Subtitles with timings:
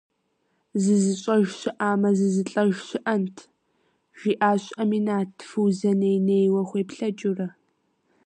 [0.81, 3.35] «Зызыщӏэж щыӏамэ зызылӏэж щыӏэнт?»-
[4.19, 7.47] жиӏащ Аминат, Фузэ ней-нейуэ хуеплъэкӏыурэ.